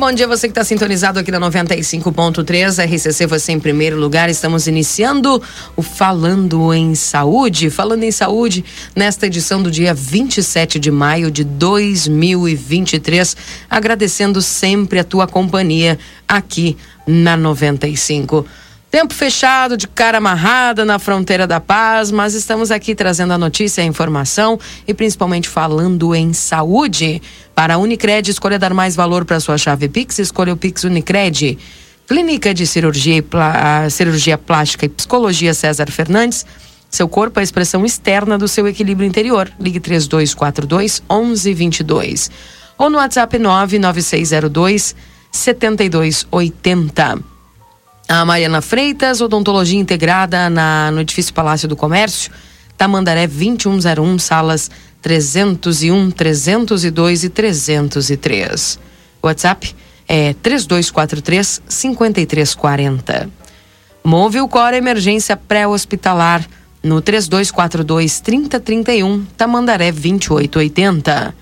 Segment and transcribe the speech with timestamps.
[0.00, 4.30] Bom dia você que está sintonizado aqui na 95.3 RCC você em primeiro lugar.
[4.30, 5.42] Estamos iniciando
[5.76, 7.68] o Falando em Saúde.
[7.68, 8.64] Falando em Saúde,
[8.96, 13.36] nesta edição do dia 27 de maio de 2023.
[13.68, 18.46] Agradecendo sempre a tua companhia aqui na 95.
[18.90, 23.84] Tempo fechado, de cara amarrada na fronteira da paz, mas estamos aqui trazendo a notícia,
[23.84, 27.22] a informação e principalmente falando em saúde.
[27.54, 31.56] Para a Unicred, escolha dar mais valor para sua chave Pix, escolha o Pix Unicred.
[32.04, 36.44] Clínica de Cirurgia, e Plá, Cirurgia Plástica e Psicologia César Fernandes.
[36.90, 39.48] Seu corpo é a expressão externa do seu equilíbrio interior.
[39.60, 42.28] Ligue 3242 1122.
[42.76, 44.96] Ou no WhatsApp 99602
[45.30, 47.39] 7280.
[48.12, 52.32] A Mariana Freitas, odontologia integrada na, no edifício Palácio do Comércio,
[52.76, 54.68] Tamandaré 2101, salas
[55.00, 58.80] 301, 302 e 303.
[59.22, 59.76] WhatsApp
[60.08, 63.30] é 3243 5340.
[64.02, 66.44] Move o Cora Emergência Pré-Hospitalar
[66.82, 71.32] no 3242 3031, Tamandaré 2880.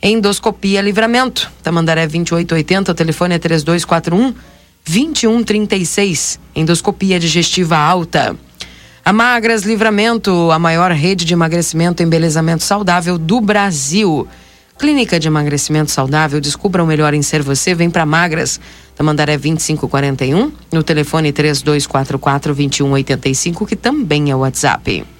[0.00, 4.55] Endoscopia Livramento, Tamandaré 2880, o telefone é 3241
[4.86, 8.36] 2136, endoscopia digestiva alta.
[9.04, 14.28] A Magras Livramento, a maior rede de emagrecimento e embelezamento saudável do Brasil.
[14.78, 18.60] Clínica de emagrecimento saudável, descubra o melhor em ser você, vem para Magras.
[18.94, 25.15] Tamandaré 2541, no telefone 3244 2185, que também é o WhatsApp.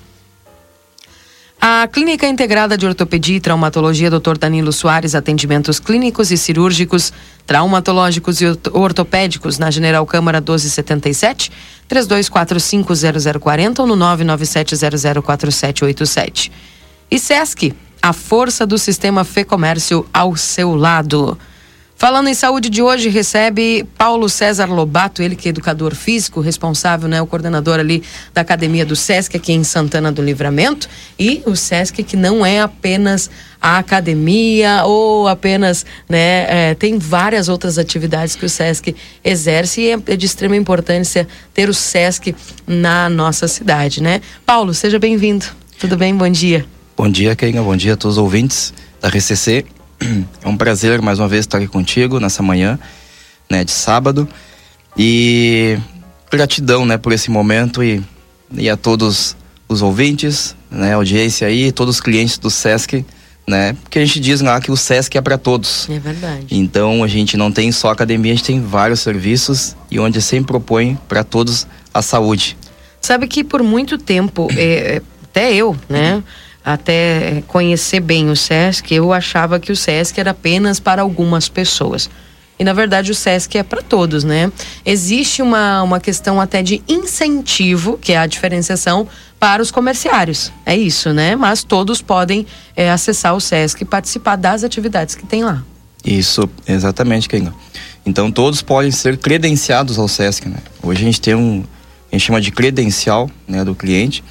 [1.61, 4.37] A Clínica Integrada de Ortopedia e Traumatologia Dr.
[4.39, 7.13] Danilo Soares, atendimentos clínicos e cirúrgicos,
[7.47, 11.51] traumatológicos e ortopédicos na General Câmara 1277,
[11.89, 16.51] 32450040 ou no 997004787.
[17.11, 21.39] E SESC, a força do sistema Fê Comércio ao seu lado.
[21.99, 27.09] Falando em saúde de hoje, recebe Paulo César Lobato, ele que é educador físico, responsável,
[27.09, 28.03] né, o coordenador ali
[28.35, 30.91] da academia do SESC aqui em Santana do Livramento.
[31.19, 37.49] E o SESC que não é apenas a academia ou apenas, né, é, tem várias
[37.49, 42.37] outras atividades que o SESC exerce e é de extrema importância ter o SESC
[42.67, 44.21] na nossa cidade, né?
[44.45, 45.47] Paulo, seja bem-vindo.
[45.79, 46.15] Tudo bem?
[46.15, 46.67] Bom dia.
[46.95, 47.63] Bom dia, Kenga.
[47.63, 49.65] Bom dia a todos os ouvintes da RCC.
[50.43, 52.79] É um prazer mais uma vez estar aqui contigo nessa manhã,
[53.51, 54.29] né, de sábado.
[54.97, 55.79] E
[56.31, 58.03] gratidão, né, por esse momento e,
[58.53, 59.37] e a todos
[59.69, 63.05] os ouvintes, né, audiência aí, todos os clientes do SESC,
[63.47, 63.75] né?
[63.83, 65.89] Porque a gente diz lá que o SESC é para todos.
[65.89, 66.47] É verdade.
[66.51, 70.49] Então a gente não tem só academia, a gente tem vários serviços e onde sempre
[70.49, 72.57] propõe para todos a saúde.
[73.01, 76.23] Sabe que por muito tempo, é, até eu, né?
[76.67, 82.11] Até conhecer bem o SESC, eu achava que o SESC era apenas para algumas pessoas.
[82.59, 84.51] E na verdade o SESC é para todos, né?
[84.85, 89.07] Existe uma, uma questão até de incentivo, que é a diferenciação
[89.39, 90.51] para os comerciários.
[90.65, 91.37] É isso, né?
[91.37, 92.45] Mas todos podem
[92.75, 95.63] é, acessar o SESC e participar das atividades que tem lá.
[96.05, 97.55] Isso, exatamente, Kenga.
[98.05, 100.59] Então todos podem ser credenciados ao SESC, né?
[100.83, 101.63] Hoje a gente tem um,
[102.11, 104.25] a gente chama de credencial né, do cliente.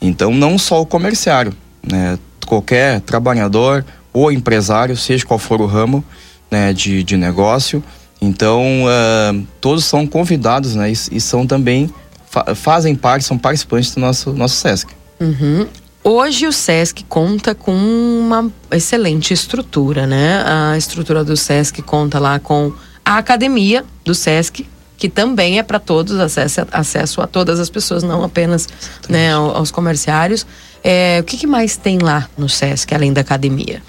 [0.00, 1.52] Então não só o comerciário,
[1.90, 6.04] né, qualquer trabalhador ou empresário, seja qual for o ramo
[6.50, 7.82] né, de, de negócio.
[8.20, 11.92] Então, uh, todos são convidados né, e, e são também,
[12.26, 14.90] fa fazem parte, são participantes do nosso, nosso SESC.
[15.20, 15.66] Uhum.
[16.02, 20.44] Hoje o SESC conta com uma excelente estrutura, né?
[20.44, 22.70] A estrutura do SESC conta lá com
[23.02, 24.66] a academia do SESC,
[24.98, 28.68] que também é para todos, acesso, acesso a todas as pessoas, não apenas
[29.08, 30.46] né, aos comerciários.
[30.86, 33.82] É, o que, que, mais tem lá no SESC, além da academia?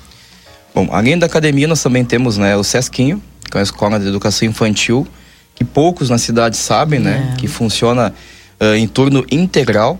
[0.74, 3.22] Bom, além da academia, nós também temos né, o SESCinho,
[3.52, 5.06] que é a Escola de Educação Infantil,
[5.54, 7.34] que poucos na cidade sabem, né?
[7.34, 7.38] É.
[7.38, 8.14] Que funciona
[8.62, 10.00] uh, em turno integral,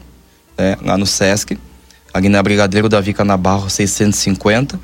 [0.58, 1.58] né, lá no SESC,
[2.14, 4.80] ali na Brigadeiro Davi Canabarro 650.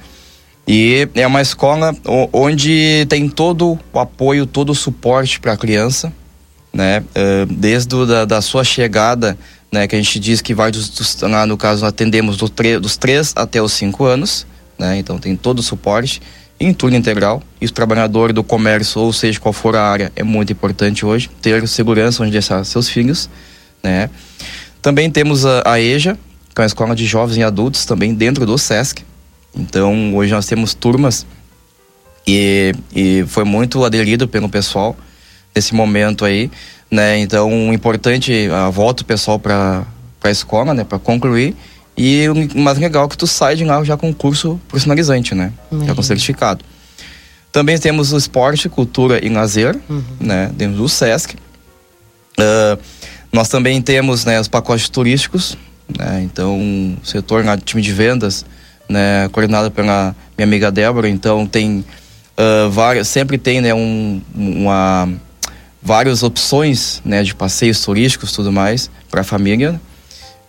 [0.67, 1.95] E é uma escola
[2.31, 6.13] onde tem todo o apoio, todo o suporte para a criança,
[6.73, 6.99] né?
[6.99, 9.37] Uh, desde o, da, da, sua chegada,
[9.71, 9.88] né?
[9.88, 13.33] Que a gente diz que vai dos, dos no caso atendemos do tre, dos 3
[13.35, 14.45] até os 5 anos,
[14.77, 14.97] né?
[14.97, 16.21] Então tem todo o suporte
[16.59, 17.41] em turno integral.
[17.59, 21.29] E o trabalhador do comércio, ou seja, qual for a área, é muito importante hoje
[21.41, 23.29] ter segurança onde deixar seus filhos,
[23.83, 24.09] né?
[24.81, 26.18] Também temos a, a EJA,
[26.53, 29.03] que é uma escola de jovens e adultos, também dentro do SESC.
[29.56, 31.25] Então, hoje nós temos turmas
[32.27, 34.95] e, e foi muito aderido pelo pessoal
[35.53, 36.50] nesse momento aí,
[36.91, 37.17] né?
[37.19, 39.85] Então, importante, a volta o pessoal para
[40.23, 40.83] a escola, né?
[40.83, 41.55] Para concluir.
[41.97, 45.53] E o mais legal é que tu sai de lá já com curso profissionalizante, né?
[45.71, 45.85] Uhum.
[45.85, 46.65] Já com certificado.
[47.51, 50.03] Também temos o esporte, cultura e lazer, uhum.
[50.19, 50.51] né?
[50.53, 51.35] Dentro do SESC.
[52.39, 52.79] Uh,
[53.31, 55.57] nós também temos né, os pacotes turísticos,
[55.97, 56.21] né?
[56.23, 58.45] Então, o setor, na time de vendas,
[58.89, 61.85] né, coordenado pela minha amiga Débora, então tem
[62.37, 65.09] uh, várias, sempre tem, né, um, uma
[65.81, 69.81] várias opções, né, de passeios turísticos, tudo mais para a família.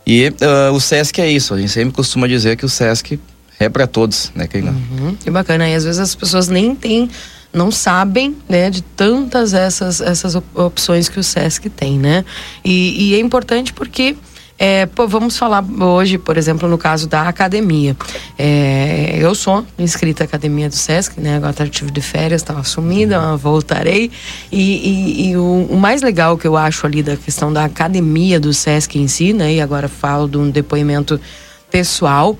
[0.06, 3.18] E uh, o SESC é isso, a gente sempre costuma dizer que o SESC
[3.58, 4.70] é para todos, né, Keila?
[4.72, 7.08] Uhum, que bacana, e às vezes as pessoas nem têm
[7.52, 12.24] não sabem, né, de tantas essas, essas opções que o SESC tem, né?
[12.64, 14.16] E, e é importante porque
[14.64, 17.96] é, pô, vamos falar hoje, por exemplo, no caso da academia.
[18.38, 21.34] É, eu sou inscrita à academia do SESC, né?
[21.34, 23.36] Agora tive de férias, estava sumida, uhum.
[23.36, 24.08] voltarei.
[24.52, 28.38] E, e, e o, o, mais legal que eu acho ali da questão da academia
[28.38, 29.52] do SESC em si, né?
[29.54, 31.20] E agora falo de um depoimento
[31.68, 32.38] pessoal,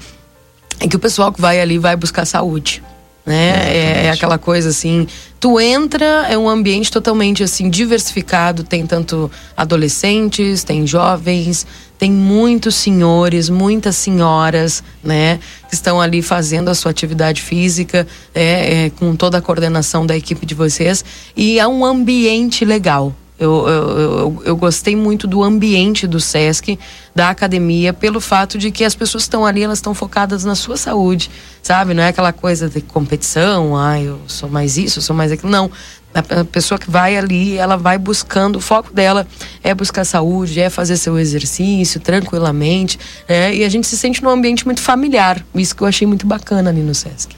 [0.79, 2.85] é que o pessoal que vai ali vai buscar saúde
[3.25, 3.73] né?
[3.73, 5.07] É, é, aquela coisa assim,
[5.39, 11.67] tu entra, é um ambiente totalmente assim diversificado, tem tanto adolescentes, tem jovens,
[11.99, 15.39] tem muitos senhores, muitas senhoras, né,
[15.69, 20.17] que estão ali fazendo a sua atividade física, é, é, com toda a coordenação da
[20.17, 21.05] equipe de vocês
[21.37, 26.79] e é um ambiente legal, eu, eu, eu, eu, gostei muito do ambiente do SESC,
[27.15, 30.77] da academia, pelo fato de que as pessoas estão ali, elas estão focadas na sua
[30.77, 31.31] saúde,
[31.63, 31.93] sabe?
[31.93, 35.51] Não é aquela coisa de competição, ah, eu sou mais isso, eu sou mais aquilo.
[35.51, 35.71] Não.
[36.15, 39.27] A pessoa que vai ali, ela vai buscando, o foco dela
[39.65, 43.55] é buscar saúde, é fazer seu exercício tranquilamente, né?
[43.55, 45.43] e a gente se sente num ambiente muito familiar.
[45.55, 47.35] Isso que eu achei muito bacana ali no SESC.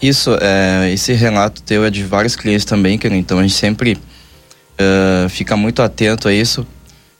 [0.00, 3.98] Isso, é, esse relato teu é de vários clientes também, que então a gente sempre
[4.80, 6.66] uh, fica muito atento a isso.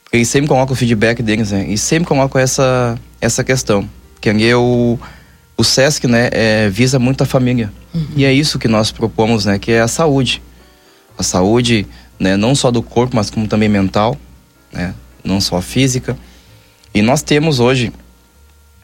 [0.03, 1.65] Porque eles sempre colocam o feedback deles, né?
[1.67, 3.87] E sempre colocam essa, essa questão.
[4.21, 4.97] Que ali o,
[5.57, 7.71] o SESC, né, é, visa muito a família.
[7.93, 8.07] Uhum.
[8.15, 9.59] E é isso que nós propomos, né?
[9.59, 10.41] Que é a saúde.
[11.17, 11.85] A saúde,
[12.19, 14.17] né, não só do corpo, mas como também mental,
[14.71, 14.93] né?
[15.23, 16.17] Não só física.
[16.93, 17.91] E nós temos hoje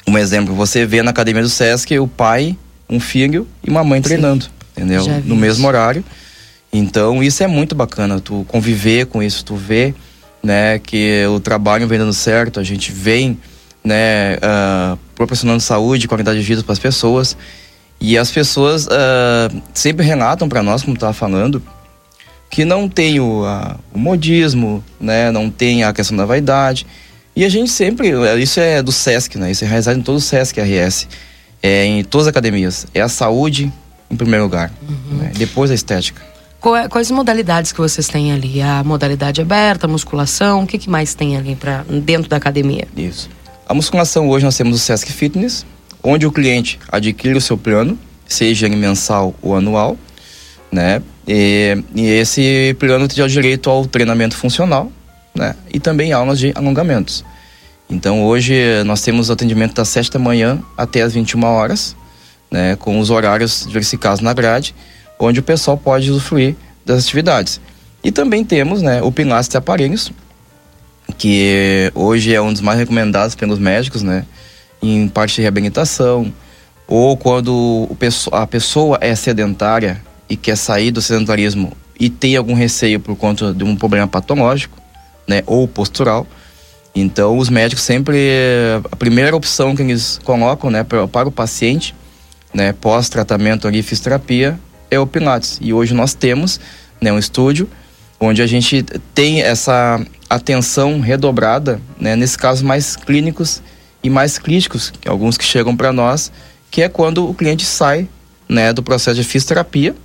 [0.05, 0.53] um exemplo.
[0.55, 2.57] Você vê na academia do SESC o pai,
[2.89, 5.05] um filho e uma mãe treinando, entendeu?
[5.25, 6.03] No mesmo horário.
[6.73, 9.93] Então isso é muito bacana, tu conviver com isso, tu vê,
[10.41, 13.37] né, que o trabalho vem dando certo, a gente vem,
[13.83, 17.37] né, uh, proporcionando saúde, qualidade de vida para as pessoas
[18.01, 21.61] e as pessoas uh, sempre relatam para nós, como estava falando,
[22.49, 26.87] que não tem o, uh, o modismo, né, não tem a questão da vaidade
[27.35, 28.11] e a gente sempre,
[28.41, 31.07] isso é do SESC, né, isso é realizado em todo o SESC RS,
[31.61, 33.71] é, em todas as academias, é a saúde
[34.09, 35.17] em primeiro lugar, uhum.
[35.19, 36.32] né, depois a estética.
[36.65, 38.61] É, quais modalidades que vocês têm ali?
[38.61, 42.87] A modalidade aberta, a musculação, o que, que mais tem ali pra, dentro da academia?
[42.95, 43.29] Isso.
[43.67, 45.65] A musculação hoje nós temos o Sesc Fitness,
[46.01, 49.97] onde o cliente adquire o seu plano, seja mensal ou anual,
[50.71, 51.01] né?
[51.27, 54.89] E, e esse plano tem o direito ao treinamento funcional,
[55.35, 55.55] né?
[55.73, 57.25] E também aulas de alongamentos.
[57.89, 61.93] Então hoje nós temos atendimento das 7 da manhã até as 21 horas,
[62.49, 62.77] né?
[62.77, 64.73] Com os horários diversificados na grade
[65.23, 67.59] onde o pessoal pode usufruir das atividades.
[68.03, 70.11] E também temos né, o Pilastes Aparelhos,
[71.17, 74.25] que hoje é um dos mais recomendados pelos médicos, né?
[74.81, 76.33] Em parte de reabilitação,
[76.87, 77.89] ou quando
[78.31, 83.53] a pessoa é sedentária e quer sair do sedentarismo e tem algum receio por conta
[83.53, 84.77] de um problema patológico,
[85.27, 85.43] né?
[85.45, 86.27] Ou postural.
[86.95, 88.19] Então, os médicos sempre,
[88.91, 91.95] a primeira opção que eles colocam, né, para, para o paciente,
[92.53, 94.59] né, pós-tratamento ali, fisioterapia,
[94.89, 95.57] é o Pilates.
[95.61, 96.59] E hoje nós temos
[97.01, 97.69] né, um estúdio
[98.19, 99.99] onde a gente tem essa
[100.29, 103.61] atenção redobrada, né, nesses casos mais clínicos
[104.01, 106.31] e mais críticos, alguns que chegam para nós,
[106.71, 108.07] que é quando o cliente sai
[108.47, 109.95] né, do processo de fisioterapia,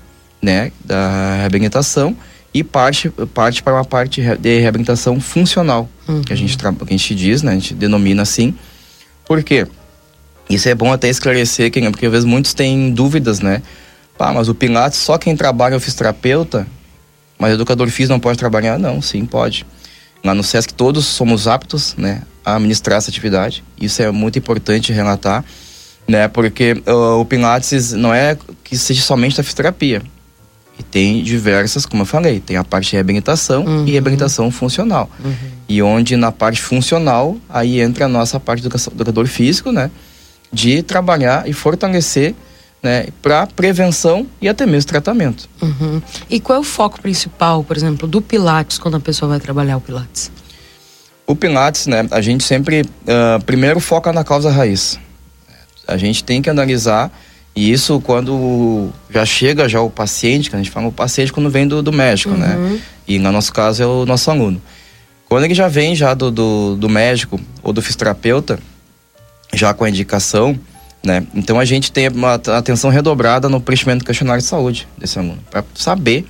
[0.42, 2.16] né, da reabilitação,
[2.52, 6.22] e parte, parte para uma parte de reabilitação funcional, uhum.
[6.22, 7.52] que, a gente, que a gente diz, né?
[7.52, 8.54] A gente denomina assim.
[9.26, 9.66] Por quê?
[10.48, 13.62] Isso é bom até esclarecer, porque às vezes muitos têm dúvidas, né?
[14.18, 16.66] Pá, mas o Pilates, só quem trabalha é o fisioterapeuta,
[17.38, 18.76] mas educador físico não pode trabalhar?
[18.76, 19.64] Não, sim, pode.
[20.24, 23.62] Lá no SESC todos somos aptos, né, a administrar essa atividade.
[23.80, 25.44] Isso é muito importante relatar,
[26.08, 30.02] né, porque uh, o Pilates não é que seja somente a fisioterapia.
[30.76, 33.86] E tem diversas, como eu falei, tem a parte de reabilitação uhum.
[33.86, 35.08] e reabilitação funcional.
[35.24, 35.32] Uhum.
[35.68, 39.90] E onde na parte funcional, aí entra a nossa parte do educador físico, né?
[40.52, 42.34] De trabalhar e fortalecer
[42.82, 45.48] né, para prevenção e até mesmo tratamento.
[45.60, 46.00] Uhum.
[46.30, 49.76] E qual é o foco principal, por exemplo, do Pilates quando a pessoa vai trabalhar
[49.76, 50.30] o Pilates?
[51.26, 54.98] O Pilates, né, a gente sempre uh, primeiro foca na causa raiz.
[55.86, 57.10] A gente tem que analisar
[57.54, 61.50] e isso quando já chega já o paciente, que a gente fala o paciente quando
[61.50, 62.54] vem do, do médico, né?
[62.54, 62.68] uhum.
[62.74, 62.80] né?
[63.06, 64.62] E no nosso caso é o nosso aluno.
[65.28, 68.58] Quando ele já vem já do, do, do médico ou do fisioterapeuta,
[69.52, 70.58] já com a indicação,
[71.08, 71.26] né?
[71.34, 75.38] Então a gente tem uma atenção redobrada no preenchimento do questionário de saúde desse aluno,
[75.50, 76.26] para saber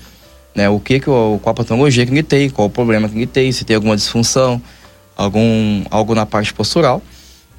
[0.55, 3.27] né, o que, que qual a patologia que ele tem, qual o problema que ele
[3.27, 4.63] tem, se tem alguma disfunção,
[5.17, 7.03] algum, algo na parte postural,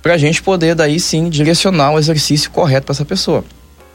[0.02, 3.44] para a gente poder daí sim direcionar o exercício correto para essa pessoa.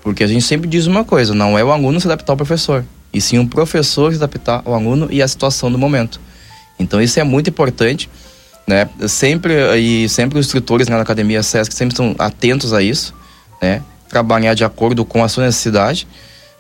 [0.02, 2.85] Porque a gente sempre diz uma coisa, não é o aluno se adaptar ao professor,
[3.11, 6.21] e sim o professor se adaptar ao aluno e à situação do momento.
[6.78, 8.11] Então isso é muito importante
[8.66, 8.88] né?
[9.09, 13.14] Sempre e sempre os instrutores né, na academia SESC sempre estão atentos a isso,
[13.61, 13.83] né?
[14.09, 16.06] Trabalhar de acordo com a sua necessidade,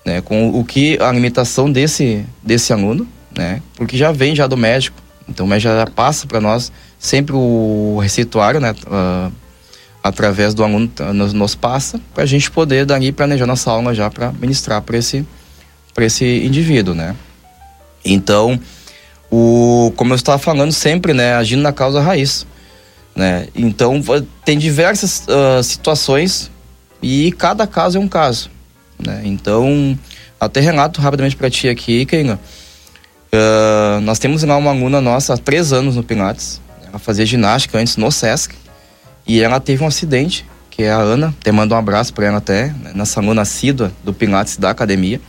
[0.04, 0.20] né?
[0.20, 3.06] Com o que a limitação desse desse aluno,
[3.36, 3.62] né?
[3.76, 4.96] Porque já vem já do médico,
[5.28, 8.74] então o médico já passa para nós sempre o receituário, né?
[8.86, 9.32] Uh,
[10.02, 14.10] através do aluno nos, nos passa para a gente poder dali planejar nossa aula já
[14.10, 15.26] para ministrar para esse
[15.94, 17.16] para esse indivíduo, né?
[18.04, 18.60] Então
[19.36, 22.46] o, como eu estava falando sempre, né, agindo na causa raiz,
[23.16, 23.48] né?
[23.52, 24.00] Então
[24.44, 26.52] tem diversas uh, situações
[27.02, 28.48] e cada caso é um caso,
[28.96, 29.22] né?
[29.24, 29.98] Então
[30.38, 32.38] até relato rapidamente para ti aqui, Keila.
[33.32, 36.60] Uh, nós temos lá uma aluna nossa há três anos no Pilates.
[36.86, 38.54] Ela fazia ginástica antes no Sesc
[39.26, 41.34] e ela teve um acidente, que é a Ana.
[41.40, 45.20] Até mando um abraço para ela até, né, nessa aluna assídua do Pilates da academia.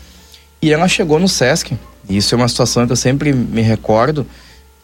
[0.62, 1.76] E ela chegou no Sesc
[2.10, 4.26] isso é uma situação que eu sempre me recordo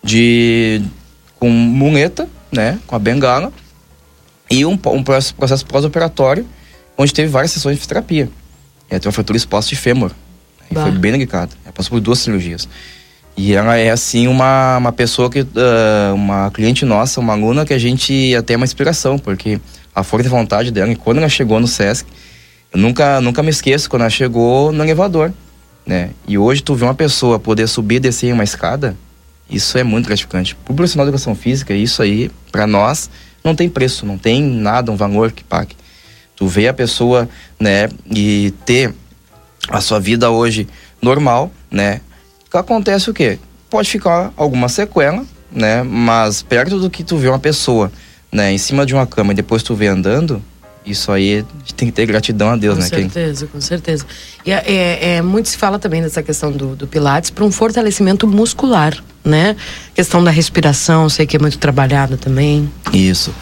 [0.04, 0.82] de
[1.40, 3.52] com muleta, né, com a bengala
[4.50, 6.46] e um, um processo pós-operatório
[6.98, 8.30] onde teve várias sessões de fisioterapia.
[8.90, 10.12] Ela tem uma fratura exposta de fêmur.
[10.70, 11.52] E foi bem delicada.
[11.64, 12.68] Ela passou por duas cirurgias.
[13.36, 15.42] E ela é, assim, uma, uma pessoa que...
[15.42, 19.60] Uh, uma cliente nossa, uma aluna que a gente até é uma inspiração, porque
[19.96, 22.08] a força de vontade dela, e quando ela chegou no SESC,
[22.74, 25.32] eu nunca, nunca me esqueço, quando ela chegou no elevador
[25.86, 26.12] né?
[26.28, 28.96] E hoje tu vê uma pessoa poder subir e descer uma escada,
[29.50, 30.56] isso é muito gratificante.
[30.56, 33.10] Pro profissional de educação física, isso aí, para nós,
[33.44, 35.76] não tem preço, não tem nada, um valor que pague.
[36.36, 37.28] Tu vê a pessoa,
[37.60, 38.94] né, e ter
[39.70, 40.68] a sua vida hoje
[41.02, 42.02] normal, né?
[42.54, 43.40] Acontece o quê?
[43.70, 45.84] Pode ficar alguma sequela, né?
[45.84, 47.92] Mas perto do que tu vê uma pessoa,
[48.32, 50.42] né, em cima de uma cama e depois tu vê andando,
[50.86, 51.46] isso aí
[51.76, 52.90] tem que ter gratidão a Deus, com né?
[52.90, 54.06] Com certeza, com certeza.
[54.46, 57.52] E é, é, é, muito se fala também dessa questão do, do Pilates para um
[57.52, 59.56] fortalecimento muscular, né?
[59.94, 62.72] Questão da respiração, sei que é muito trabalhada também.
[62.92, 63.34] Isso.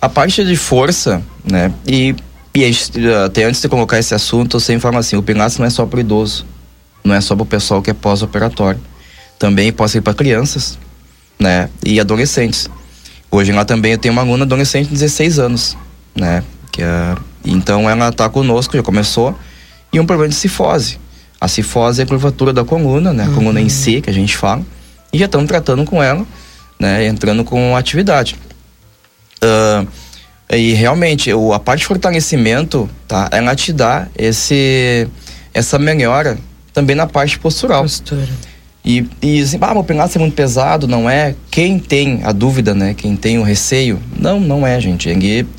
[0.00, 1.72] A parte de força, né?
[1.86, 2.14] E,
[2.54, 2.64] e
[3.24, 5.86] até antes de colocar esse assunto, eu sempre falo assim: o Pilates não é só
[5.86, 6.44] para idoso,
[7.02, 8.80] não é só para o pessoal que é pós-operatório.
[9.38, 10.78] Também pode ser para crianças,
[11.38, 11.70] né?
[11.84, 12.68] E adolescentes.
[13.30, 15.76] Hoje lá também eu tenho uma aluna adolescente de 16 anos,
[16.14, 16.44] né?
[16.74, 17.14] Que é,
[17.44, 19.38] então ela está conosco, já começou,
[19.92, 20.98] e um problema de cifose.
[21.40, 23.22] A cifose é a curvatura da coluna, né?
[23.22, 23.34] A uhum.
[23.34, 24.60] coluna em si, que a gente fala,
[25.12, 26.26] e já estamos tratando com ela,
[26.80, 27.06] né?
[27.06, 28.34] Entrando com atividade.
[29.36, 29.86] Uh,
[30.50, 33.28] e realmente, o, a parte de fortalecimento, tá?
[33.30, 35.06] Ela te dá esse,
[35.52, 36.36] essa melhora
[36.72, 37.82] também na parte postural.
[37.82, 38.26] Postura.
[38.84, 41.34] E, e assim, ah, meu pilates é muito pesado, não é?
[41.50, 42.92] Quem tem a dúvida, né?
[42.92, 45.08] Quem tem o receio, não, não é, gente.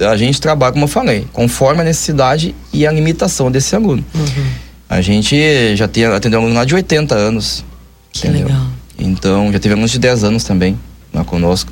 [0.07, 4.05] A gente trabalha, como eu falei, conforme a necessidade e a limitação desse aluno.
[4.13, 4.45] Uhum.
[4.87, 7.65] A gente já tem, atendeu um aluno lá de 80 anos.
[8.11, 8.47] Que entendeu?
[8.47, 8.67] legal.
[8.99, 10.79] Então, já teve alunos de 10 anos também
[11.11, 11.71] lá conosco.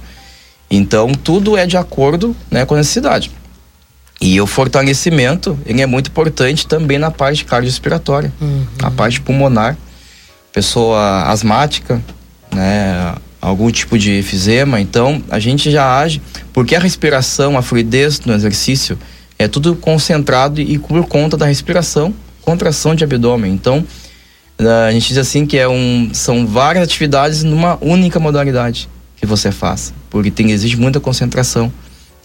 [0.72, 3.30] Então, tudo é de acordo né, com a necessidade.
[4.20, 8.66] E o fortalecimento, ele é muito importante também na parte cardiorrespiratória, uhum.
[8.82, 9.78] a parte pulmonar
[10.54, 12.02] pessoa asmática,
[12.54, 16.22] né, algum tipo de efizema, então a gente já age,
[16.54, 18.98] porque a respiração, a fluidez no exercício
[19.38, 23.52] é tudo concentrado e por conta da respiração, contração de abdômen.
[23.52, 23.84] Então,
[24.88, 29.52] a gente diz assim que é um, são várias atividades numa única modalidade que você
[29.52, 31.74] faz, porque tem exige muita concentração,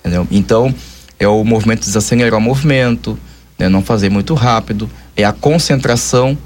[0.00, 0.26] entendeu?
[0.30, 0.72] Então
[1.18, 3.18] é o movimento desacelerar o movimento,
[3.58, 6.36] né, não fazer muito rápido, é a concentração,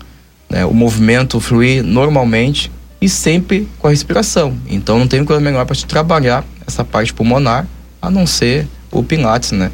[0.53, 4.57] né, o movimento fluir normalmente e sempre com a respiração.
[4.69, 7.67] Então não tem coisa melhor para te trabalhar essa parte pulmonar,
[8.01, 9.71] a não ser o Pilates, né?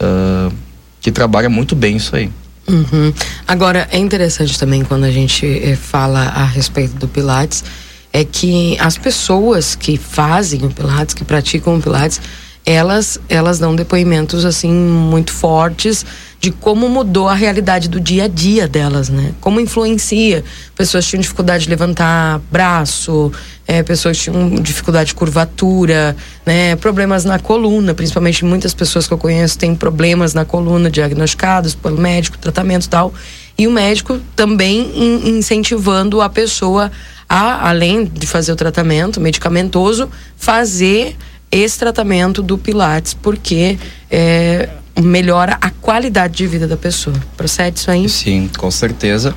[0.00, 0.52] Uh,
[1.00, 2.30] que trabalha muito bem isso aí.
[2.68, 3.12] Uhum.
[3.46, 7.64] Agora, é interessante também quando a gente eh, fala a respeito do Pilates,
[8.12, 12.20] é que as pessoas que fazem o Pilates, que praticam o Pilates,
[12.64, 16.06] elas, elas dão depoimentos assim muito fortes
[16.38, 19.32] de como mudou a realidade do dia a dia delas, né?
[19.40, 20.44] Como influencia.
[20.74, 23.30] Pessoas tinham dificuldade de levantar braço,
[23.66, 26.74] é, pessoas tinham dificuldade de curvatura, né?
[26.76, 31.98] Problemas na coluna, principalmente muitas pessoas que eu conheço têm problemas na coluna diagnosticados pelo
[31.98, 33.14] médico, tratamento e tal.
[33.56, 36.90] E o médico também in, incentivando a pessoa
[37.28, 41.16] a, além de fazer o tratamento medicamentoso, fazer
[41.52, 43.78] esse tratamento do Pilates, porque
[44.10, 47.14] é, melhora a qualidade de vida da pessoa.
[47.36, 48.08] Procede isso aí?
[48.08, 49.34] Sim, com certeza.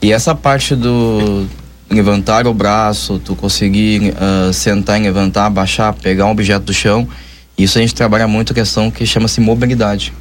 [0.00, 1.46] E essa parte do
[1.90, 7.08] levantar o braço, tu conseguir uh, sentar e levantar, baixar, pegar um objeto do chão,
[7.56, 10.12] isso a gente trabalha muito a questão que chama-se mobilidade.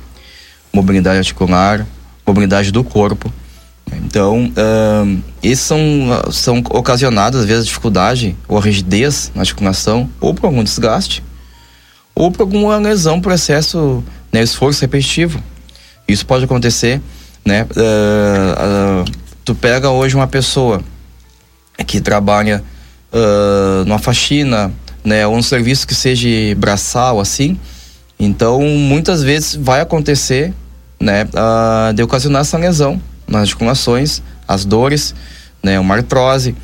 [0.74, 1.86] Mobilidade articular,
[2.25, 3.32] mobilidade do corpo.
[3.94, 5.80] Então, uh, são,
[6.32, 11.24] são ocasionados, às vezes, dificuldade ou rigidez na articulação, ou por algum desgaste,
[12.17, 15.39] ou por alguma lesão, processo né, esforço repetitivo.
[16.07, 17.00] Isso pode acontecer,
[17.45, 17.63] né?
[17.75, 19.12] Uh, uh,
[19.45, 20.81] tu pega hoje uma pessoa
[21.86, 22.63] que trabalha
[23.13, 27.59] uh, numa faxina, né, ou um serviço que seja braçal, assim.
[28.19, 30.51] Então, muitas vezes vai acontecer,
[31.00, 35.13] né, uh, de ocasionar essa lesão nas articulações, as dores,
[35.62, 36.55] né, uma artrose.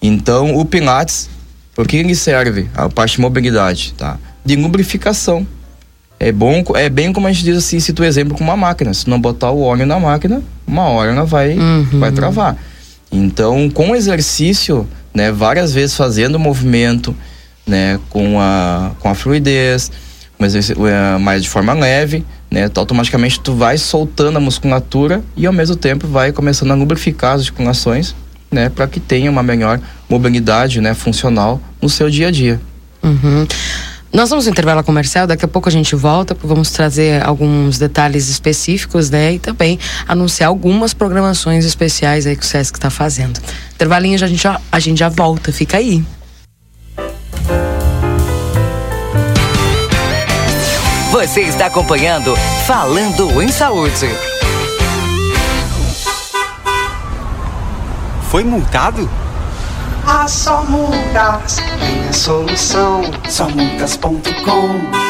[0.00, 1.28] Então, o Pilates,
[1.74, 2.70] por que ele serve?
[2.76, 4.16] A parte de mobilidade, tá?
[4.44, 5.46] De lubrificação
[6.20, 8.92] é bom, é bem como a gente diz assim, se tu exemplo com uma máquina,
[8.92, 11.98] se não botar o óleo na máquina, uma hora ela vai, uhum.
[11.98, 12.58] vai travar.
[13.10, 17.16] Então, com exercício, né, várias vezes fazendo o movimento,
[17.66, 19.90] né, com a, com a fluidez,
[20.38, 25.46] mas é, mais de forma leve, né, tu, automaticamente tu vai soltando a musculatura e
[25.46, 28.14] ao mesmo tempo vai começando a lubrificar as articulações,
[28.50, 32.60] né, para que tenha uma melhor mobilidade, né, funcional no seu dia a dia.
[33.02, 33.46] Uhum.
[34.12, 38.28] Nós vamos no intervalo comercial, daqui a pouco a gente volta, vamos trazer alguns detalhes
[38.28, 39.34] específicos, né?
[39.34, 43.40] E também anunciar algumas programações especiais aí que o Sesc está fazendo.
[43.72, 46.04] Intervalinho, a gente, já, a gente já volta, fica aí.
[51.12, 52.34] Você está acompanhando
[52.66, 54.08] Falando em Saúde.
[58.28, 59.08] Foi multado?
[60.12, 63.00] A Só Multas tem a solução.
[63.28, 65.09] Somultas.com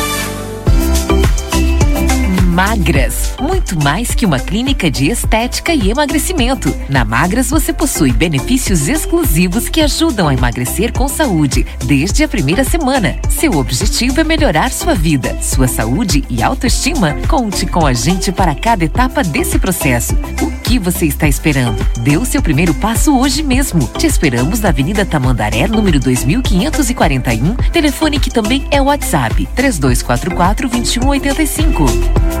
[2.51, 6.75] Magras, muito mais que uma clínica de estética e emagrecimento.
[6.89, 12.65] Na Magras você possui benefícios exclusivos que ajudam a emagrecer com saúde desde a primeira
[12.65, 13.17] semana.
[13.29, 17.15] Seu objetivo é melhorar sua vida, sua saúde e autoestima.
[17.25, 20.13] Conte com a gente para cada etapa desse processo.
[20.41, 21.81] O que você está esperando?
[22.01, 23.87] Dê o seu primeiro passo hoje mesmo.
[23.97, 32.40] Te esperamos na Avenida Tamandaré, número 2541, telefone que também é WhatsApp 3244 2185.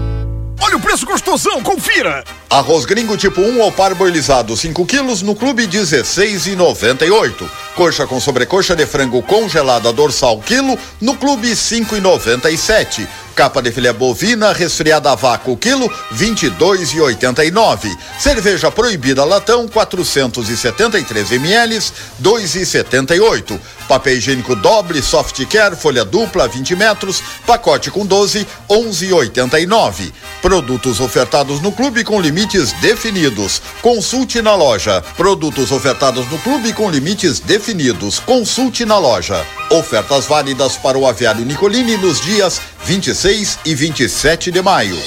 [0.63, 2.23] Olha o preço gostosão, confira!
[2.49, 7.49] Arroz gringo tipo 1 ao parboilizado 5 quilos no clube 16,98.
[7.75, 13.07] Coxa com sobrecoxa de frango congelada dorsal quilo no clube 5,97.
[13.35, 17.89] Capa de filé bovina resfriada a vácuo quilo 22,89.
[18.19, 21.79] Cerveja proibida latão 473 ml
[22.21, 23.59] 2,78.
[23.87, 30.11] Papel higiênico doble soft care folha dupla 20 metros pacote com 12 11,89.
[30.41, 33.61] Produtos ofertados no clube com limites definidos.
[33.81, 35.03] Consulte na loja.
[35.15, 38.19] Produtos ofertados no clube com limites definidos.
[38.19, 39.45] Consulte na loja.
[39.69, 44.97] Ofertas válidas para o aviário Nicolini nos dias 26 e 27 de maio.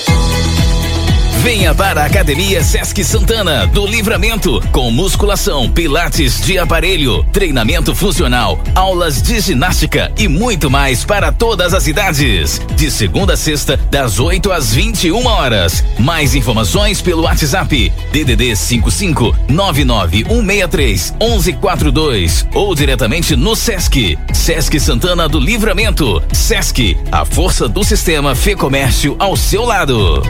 [1.45, 8.59] Venha para a Academia Sesc Santana do Livramento com musculação, pilates de aparelho, treinamento funcional,
[8.75, 12.63] aulas de ginástica e muito mais para todas as idades.
[12.75, 15.85] De segunda a sexta, das 8 às 21 horas.
[15.99, 24.19] Mais informações pelo WhatsApp DDD 55 99163 1142 ou diretamente no Sesc.
[24.33, 26.23] Sesc Santana do Livramento.
[26.33, 30.23] Sesc, a força do sistema Fê Comércio ao seu lado.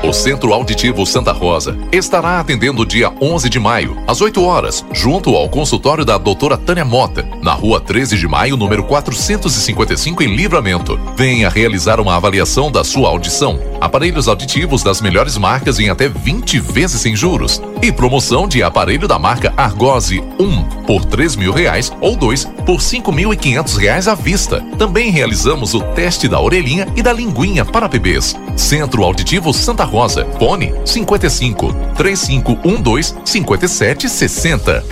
[0.00, 5.34] O Centro Auditivo Santa Rosa estará atendendo dia 11 de maio, às 8 horas, junto
[5.34, 10.98] ao consultório da doutora Tânia Mota, na rua 13 de maio, número 455, em Livramento.
[11.16, 13.58] Venha realizar uma avaliação da sua audição.
[13.80, 17.60] Aparelhos auditivos das melhores marcas em até 20 vezes sem juros.
[17.82, 22.80] E promoção de aparelho da marca Argose 1 por 3 mil reais ou 2 por
[22.80, 24.60] 5.500 reais à vista.
[24.76, 28.36] Também realizamos o teste da orelhinha e da linguinha para bebês.
[28.58, 34.84] Centro Auditivo Santa Rosa, Fone 55 3512 5760.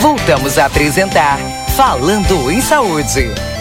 [0.00, 1.38] Voltamos a apresentar
[1.76, 3.53] Falando em Saúde.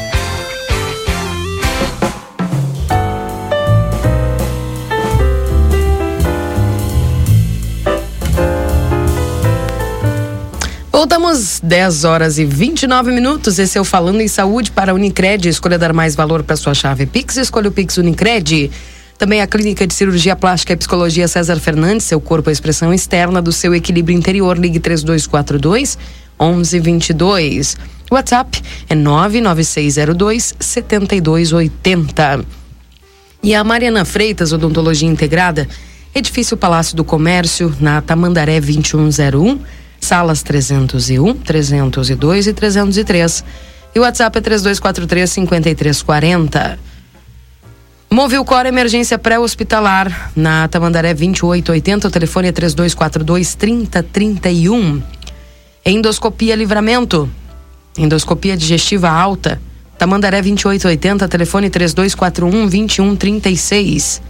[11.13, 13.59] Voltamos 10 horas e 29 minutos.
[13.59, 15.47] Esse é o Falando em Saúde para a Unicred.
[15.47, 17.37] Escolha dar mais valor para sua chave Pix.
[17.37, 18.71] Escolha o Pix Unicred.
[19.15, 22.07] Também a Clínica de Cirurgia Plástica e Psicologia César Fernandes.
[22.07, 24.57] Seu corpo é a expressão externa do seu equilíbrio interior.
[24.57, 25.99] Ligue 3242
[26.41, 27.77] 1122.
[28.09, 32.43] WhatsApp é 99602 7280.
[33.43, 35.67] E a Mariana Freitas, Odontologia Integrada,
[36.15, 43.43] Edifício Palácio do Comércio, na Tamandaré 2101 salas 301, 302 e 303.
[43.95, 46.79] E o WhatsApp é 3243 5340.
[48.09, 55.01] Movilcor Emergência Pré-Hospitalar, na Tamandaré 2880, o telefone é 3242 3031.
[55.83, 57.27] Endoscopia Livramento,
[57.97, 59.59] endoscopia digestiva alta,
[59.97, 64.21] Tamandaré 2880, telefone 3241 2136.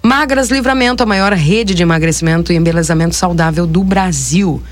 [0.00, 4.62] Magras Livramento, a maior rede de emagrecimento e embelezamento saudável do Brasil.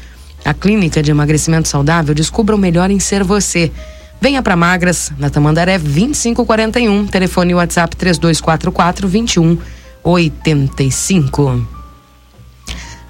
[0.47, 3.73] A clínica de emagrecimento saudável descubra o melhor em ser você.
[4.21, 11.67] Venha para Magras, na Tamandaré 2541, telefone WhatsApp 3244 2185.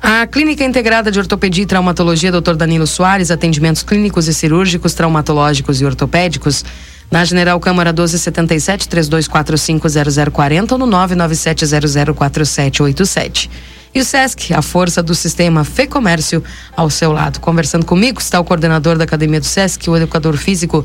[0.02, 2.54] A Clínica Integrada de Ortopedia e Traumatologia Dr.
[2.54, 6.64] Danilo Soares, atendimentos clínicos e cirúrgicos, traumatológicos e ortopédicos,
[7.10, 13.50] na General Câmara 1277 3245 0040 ou no 997004787.
[13.96, 16.44] E o SESC, a força do sistema Fê Comércio,
[16.76, 17.40] ao seu lado.
[17.40, 20.84] Conversando comigo está o coordenador da Academia do SESC, o educador físico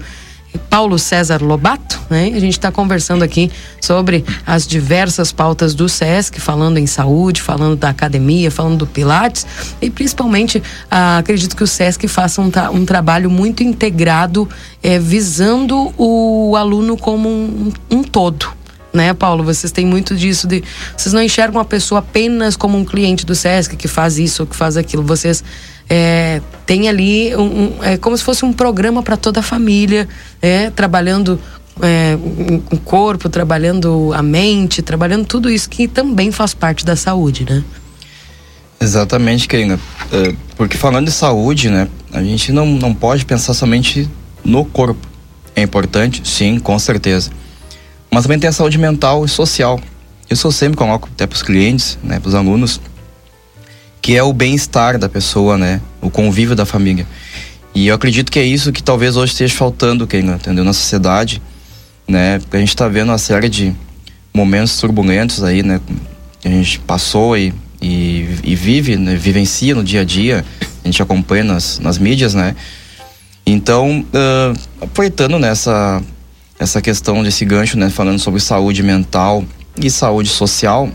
[0.70, 2.32] Paulo César Lobato, né?
[2.34, 7.76] A gente está conversando aqui sobre as diversas pautas do SESC, falando em saúde, falando
[7.76, 9.46] da academia, falando do Pilates
[9.82, 14.48] e principalmente ah, acredito que o SESC faça um, tra um trabalho muito integrado,
[14.82, 18.61] eh, visando o aluno como um, um todo
[18.94, 19.44] né, Paulo?
[19.44, 20.64] Vocês têm muito disso de
[20.98, 24.48] vocês não enxergam a pessoa apenas como um cliente do SESC que faz isso ou
[24.48, 25.04] que faz aquilo.
[25.04, 25.44] Vocês
[25.90, 30.08] é, têm ali um, um, é como se fosse um programa para toda a família,
[30.42, 31.40] é, trabalhando
[31.82, 32.18] é,
[32.72, 37.64] o corpo, trabalhando a mente, trabalhando tudo isso que também faz parte da saúde, né?
[38.80, 39.80] Exatamente, Karina.
[40.12, 44.10] É, porque falando de saúde, né, a gente não, não pode pensar somente
[44.44, 45.08] no corpo.
[45.56, 47.30] É importante, sim, com certeza
[48.14, 49.80] mas também tem a saúde mental e social.
[50.30, 52.80] Isso eu sempre coloco até para os clientes, né, para os alunos,
[54.02, 57.08] que é o bem-estar da pessoa, né, o convívio da família.
[57.74, 61.42] E eu acredito que é isso que talvez hoje esteja faltando, Keila, entendeu, na sociedade,
[62.08, 63.74] né, porque a gente está vendo uma série de
[64.34, 65.80] momentos turbulentos aí, né,
[66.40, 70.44] que a gente passou e, e, e vive, né, vivencia no dia a dia,
[70.84, 72.56] a gente acompanha nas, nas mídias, né,
[73.46, 76.02] Então, uh, aproveitando nessa
[76.62, 79.44] essa questão desse gancho, né, falando sobre saúde mental
[79.76, 80.88] e saúde social,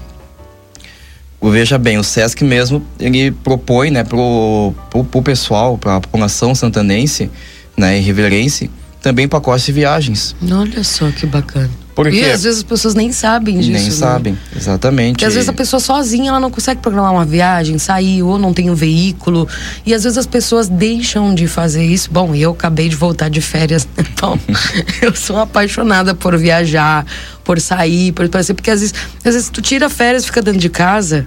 [1.42, 6.54] veja bem, o SESC mesmo, ele propõe, né, pro, pro, pro pessoal, para a população
[6.54, 7.28] santanense,
[7.76, 8.70] né, e riverense,
[9.02, 10.36] também pacotes de viagens.
[10.48, 11.70] Olha só que bacana.
[11.96, 13.70] Por E às vezes as pessoas nem sabem disso.
[13.70, 13.90] Nem né?
[13.90, 15.12] sabem, exatamente.
[15.12, 18.52] Porque às vezes a pessoa sozinha ela não consegue programar uma viagem, sair ou não
[18.52, 19.48] tem um veículo.
[19.84, 22.10] E às vezes as pessoas deixam de fazer isso.
[22.12, 24.38] Bom, eu acabei de voltar de férias, então
[25.00, 27.06] eu sou apaixonada por viajar,
[27.42, 28.52] por sair, por parecer.
[28.52, 31.26] Porque às vezes, às vezes tu tira férias e fica dentro de casa.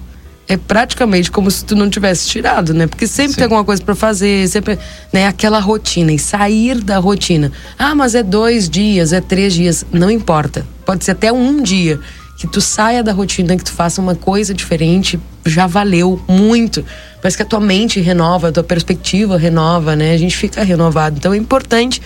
[0.51, 2.87] É praticamente como se tu não tivesse tirado, né?
[2.87, 4.79] Porque sempre tem alguma coisa para fazer, sempre,
[5.13, 5.27] né?
[5.27, 7.51] Aquela rotina e sair da rotina.
[7.77, 10.65] Ah, mas é dois dias, é três dias, não importa.
[10.83, 11.99] Pode ser até um dia
[12.39, 16.83] que tu saia da rotina, que tu faça uma coisa diferente, já valeu muito.
[17.21, 20.13] Parece que a tua mente renova, a tua perspectiva renova, né?
[20.13, 21.17] A gente fica renovado.
[21.17, 22.01] Então é importante.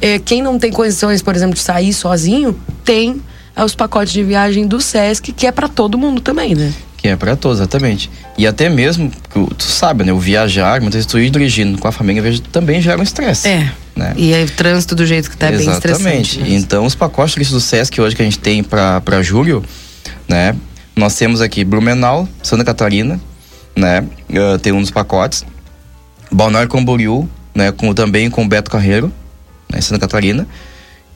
[0.00, 3.20] é, quem não tem condições, por exemplo, de sair sozinho, tem
[3.54, 6.72] os pacotes de viagem do Sesc, que é para todo mundo também, né?
[7.02, 8.08] Que é para todos, exatamente.
[8.38, 10.12] E até mesmo, tu sabe, né?
[10.12, 13.48] O viajar, muitas vezes tu ir dirigindo com a família veja, também gera um estresse.
[13.48, 13.72] É.
[13.96, 14.14] Né?
[14.16, 16.38] E aí o trânsito do jeito que tá é bem estressante.
[16.38, 16.46] né?
[16.50, 19.64] Então, os pacotes do SESC hoje que a gente tem para julho,
[20.28, 20.54] né?
[20.94, 23.20] Nós temos aqui Blumenau, Santa Catarina,
[23.74, 24.04] né?
[24.36, 25.44] ah, tem um dos pacotes.
[26.30, 27.72] Balneário Camboriú, né?
[27.72, 29.12] Com, também com Beto Carreiro,
[29.68, 29.80] né?
[29.80, 30.46] Santa Catarina.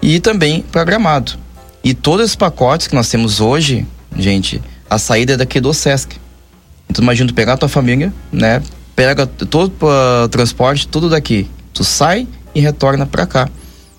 [0.02, 1.38] E também para Gramado.
[1.84, 3.86] E todos esses pacotes que nós temos hoje,
[4.18, 6.16] gente, a saída é daqui do SESC.
[6.90, 8.62] Então imagina tu pegar a tua família, né?
[8.94, 11.48] Pega todo o transporte, tudo daqui.
[11.74, 13.48] Tu sai e retorna pra cá.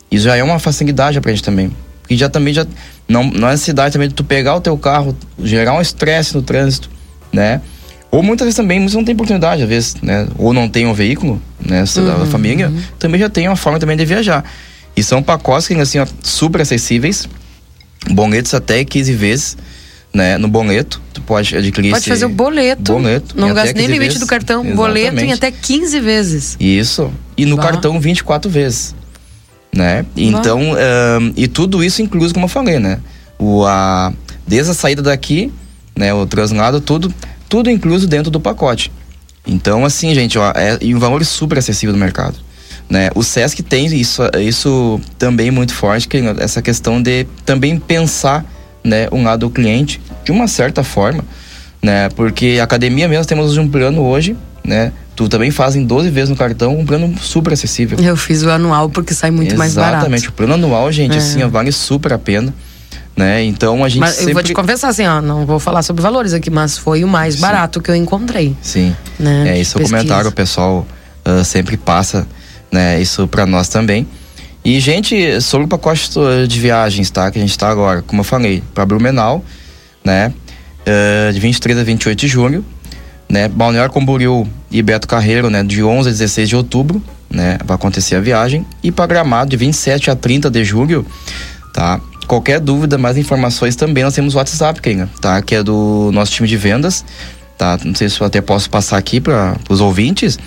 [0.09, 1.71] Isso já é uma facilidade pra gente também.
[2.01, 2.65] Porque já também já
[3.07, 6.41] não, não é necessidade também de tu pegar o teu carro, gerar um estresse no
[6.41, 6.89] trânsito,
[7.31, 7.61] né?
[8.09, 10.25] Ou muitas vezes também, muitos não tem oportunidade, às vezes, né?
[10.37, 11.85] Ou não tem um veículo, né?
[11.85, 12.25] Se da Uhum.
[12.25, 14.45] família, também já tem uma forma também de viajar.
[14.95, 17.27] E são pacotes que, assim, ó, super acessíveis,
[18.09, 19.57] boletos até 15 vezes,
[20.17, 20.35] né?
[20.39, 22.91] No boleto, tu pode adquirir Pode fazer o boleto.
[22.93, 24.19] boleto Não gasta nem 15 limite vezes.
[24.19, 24.63] do cartão.
[24.75, 25.33] Boleto em Exatamente.
[25.33, 26.57] até 15 vezes.
[26.59, 27.13] Isso.
[27.37, 27.61] E no Bah.
[27.63, 28.95] cartão 24 vezes.
[29.73, 30.03] Né?
[30.15, 32.97] Então, ahn, e tudo isso incluso, como eu falei, né?
[33.37, 34.11] O, a,
[34.47, 35.53] desde a saída daqui,
[35.95, 36.11] né?
[36.15, 37.13] O translado, tudo,
[37.47, 38.91] tudo incluso dentro do pacote.
[39.45, 42.39] Então, assim, gente, ó, é e um valor super acessível do mercado.
[42.89, 43.11] Né?
[43.13, 48.43] O Sesc tem isso, isso também muito forte, que essa questão de também pensar
[48.87, 51.23] né, um lado do cliente de uma certa forma,
[51.83, 52.09] né?
[52.09, 54.91] Porque a academia mesmo temos um plano hoje, né?
[55.15, 57.97] Tu também faz em 12 vezes no cartão, um plano super acessível.
[57.99, 59.95] Eu fiz o anual porque sai muito mais barato.
[59.97, 61.17] Exatamente, o plano anual, gente, É.
[61.17, 62.53] assim, ó, vale super a pena,
[63.15, 63.43] né?
[63.43, 64.31] Então a gente Mas sempre...
[64.31, 67.07] eu vou te confessar assim, ó, não vou falar sobre valores aqui, mas foi o
[67.07, 68.55] mais barato que eu encontrei.
[68.61, 68.95] Sim.
[69.19, 69.97] Né, É, isso é o pesquisa.
[69.97, 70.87] comentário, o pessoal
[71.25, 72.27] ah, sempre passa,
[72.71, 74.07] né, isso para nós também.
[74.67, 77.31] E, gente, sobre o pacote uh, de viagens, tá?
[77.31, 79.41] Que a gente tá agora, como eu falei, para Blumenau,
[80.03, 80.33] né?
[80.85, 82.65] ah, de 23 a 28 de julho,
[83.29, 83.47] né?
[83.47, 85.63] Balneário Camboriú e Beto Carreiro, né?
[85.63, 87.57] De 11 a 16 de outubro, né?
[87.63, 88.65] Vai acontecer a viagem.
[88.83, 91.05] E para Gramado, de 27 a 30 de julho,
[91.73, 92.01] tá?
[92.27, 95.41] Qualquer dúvida, mais informações também, nós temos o WhatsApp, Kenga, tá?
[95.41, 97.05] Que é do nosso time de vendas,
[97.57, 97.79] tá?
[97.85, 100.37] Não sei se eu até posso passar aqui para os ouvintes.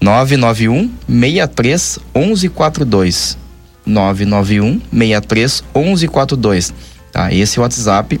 [0.00, 3.41] 991 63 1142.
[3.86, 6.74] 991 63 1142.
[7.12, 7.32] Tá?
[7.32, 8.20] Esse o WhatsApp.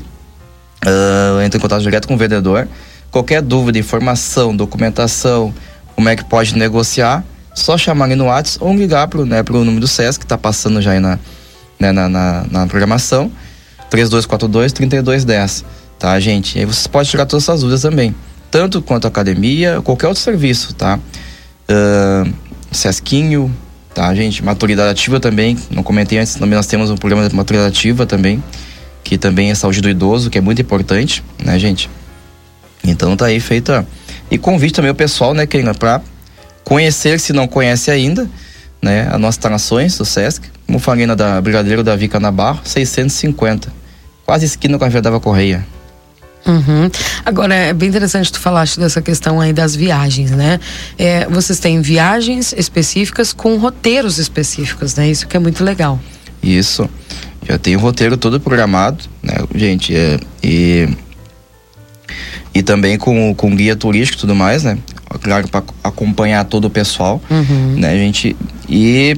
[0.84, 2.68] Ah, entra em contato direto com o vendedor.
[3.10, 5.54] Qualquer dúvida, informação, documentação,
[5.94, 7.22] como é que pode negociar,
[7.54, 10.38] só chamar ali no WhatsApp ou ligar pro, né, pro número do SESC, que tá
[10.38, 11.18] passando já aí na,
[11.78, 13.30] né, na, na, na programação.
[13.90, 15.64] 3242-3210.
[15.98, 16.58] Tá, gente?
[16.58, 18.14] Aí vocês podem tirar todas essas dúvidas também.
[18.50, 20.98] Tanto quanto a academia, qualquer outro serviço, tá?
[21.68, 22.24] Ah,
[22.70, 23.54] Sesquinho,
[23.94, 24.44] tá, gente?
[24.44, 25.56] Maturidade ativa também.
[25.70, 28.42] Não comentei antes, também nós temos um programa de maturidade ativa também,
[29.04, 31.88] que também é saúde do idoso, que é muito importante, né, gente?
[32.84, 33.86] Então tá aí feita.
[34.30, 36.00] E convite também o pessoal, né, Keila, pra
[36.64, 38.28] conhecer, se não conhece ainda,
[38.80, 40.48] né, as nossas instalações do Sesc.
[40.66, 43.72] Como falei na da Brigadeiro Davi Canabarro, 650.
[44.24, 45.66] Quase esquina com a Verdava Correia.
[46.46, 46.90] Uhum.
[47.24, 50.58] Agora, é bem interessante tu falaste dessa questão aí das viagens, né?
[50.98, 55.08] É, vocês têm viagens específicas com roteiros específicos, né?
[55.08, 56.00] Isso que é muito legal.
[56.42, 56.88] Isso.
[57.48, 59.94] Já tem o roteiro todo programado, né, gente?
[59.94, 60.88] É, e,
[62.54, 64.78] e também com, com guia turístico e tudo mais, né?
[65.22, 67.76] Claro, para acompanhar todo o pessoal, Uhum.
[67.78, 68.34] né, gente?
[68.68, 69.16] E,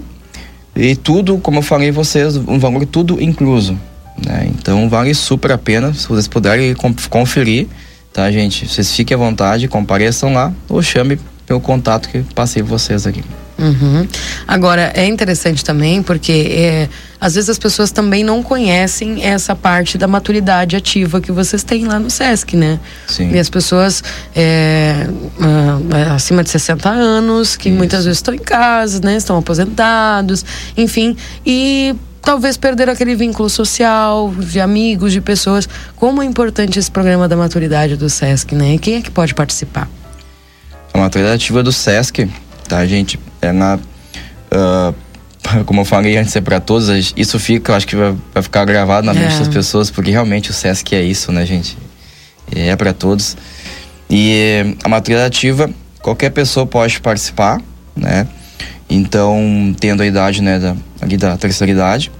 [0.75, 3.79] e tudo, como eu falei vocês, um valor tudo incluso,
[4.25, 4.49] né?
[4.49, 6.75] Então vale super a pena, se vocês puderem
[7.11, 7.67] conferir,
[8.13, 8.69] tá, gente?
[8.69, 13.23] Vocês fiquem à vontade, compareçam lá ou chame pelo contato que passei vocês aqui.
[13.57, 14.07] Uhum.
[14.49, 16.89] Agora, é interessante também porque é,
[17.21, 21.85] às vezes as pessoas também não conhecem essa parte da maturidade ativa que vocês têm
[21.85, 22.81] lá no SESC, né?
[23.07, 23.31] Sim.
[23.31, 24.03] E as pessoas
[24.35, 25.07] é,
[25.41, 29.17] ah, acima de 60 anos, que muitas vezes estão em casa, né?
[29.17, 30.45] Estão aposentados,
[30.77, 31.95] enfim, e
[32.25, 35.69] talvez perderam aquele vínculo social, de amigos, de pessoas.
[35.97, 38.75] Como é importante esse programa da maturidade do SESC, né?
[38.75, 39.89] E quem é que pode participar?
[40.93, 42.29] A maturidade ativa do SESC,
[42.69, 43.19] tá, gente?
[43.43, 43.79] É na.
[44.51, 44.93] ah,
[45.67, 47.13] como eu falei antes, é para todos.
[47.17, 49.19] Isso fica, eu acho que vai, vai ficar gravado na É.
[49.19, 51.77] mente das pessoas, porque realmente o SESC é isso, né, gente?
[52.55, 53.37] É para todos.
[54.09, 55.69] E a maturidade ativa,
[56.01, 57.61] qualquer pessoa pode participar,
[57.97, 58.27] né?
[58.89, 62.11] Então, tendo a idade, né, da, ali da terceira idade.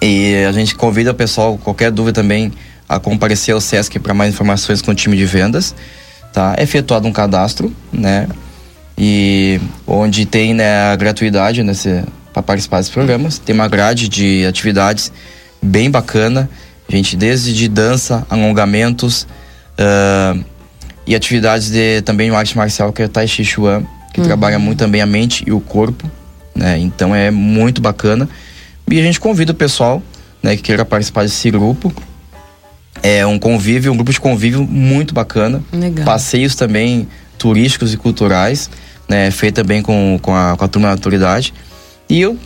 [0.00, 2.52] E a gente convida o pessoal, qualquer dúvida também,
[2.88, 5.74] a comparecer ao SESC para mais informações com o time de vendas.
[6.32, 6.54] Tá?
[6.56, 8.28] É efetuado um cadastro, né?
[8.96, 13.38] E onde tem né, a gratuidade nesse para participar desses programas.
[13.38, 15.12] Tem uma grade de atividades
[15.62, 16.48] bem bacana.
[16.88, 19.26] Gente, desde de dança, alongamentos
[19.76, 20.36] ah,
[21.06, 24.26] e atividades de também arte marcial, que é Tai Chi Chuan, que Uhum.
[24.26, 26.10] trabalha muito também a mente e o corpo,
[26.54, 26.78] né?
[26.78, 28.28] Então é muito bacana.
[28.90, 30.02] E a gente convida o pessoal,
[30.42, 31.92] né, que queira participar desse grupo.
[33.02, 35.62] É um convívio, um grupo de convívio muito bacana.
[35.72, 36.04] Legal.
[36.04, 37.06] Passeios também
[37.38, 38.68] turísticos e culturais,
[39.08, 39.30] né?
[39.30, 41.54] Feito também com, com, a, com a turma da autoridade.
[42.08, 42.36] E eu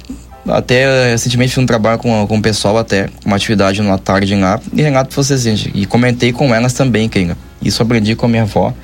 [0.47, 4.61] até recentemente fiz um trabalho com, com o pessoal até, uma atividade na tarde lá.
[4.73, 7.37] E Renato vocês gente, e comentei com elas também, Kenga.
[7.63, 8.75] Isso aprendi com a minha avó,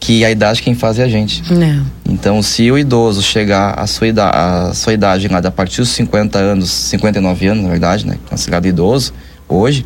[0.00, 1.42] que a idade quem faz é a gente.
[1.52, 1.80] É.
[2.08, 5.90] Então, se o idoso chegar à sua idade, à sua idade lá, a partir dos
[5.90, 8.16] 50 anos, 59 anos, na verdade, né?
[8.28, 9.12] Considerado idoso
[9.48, 9.84] hoje.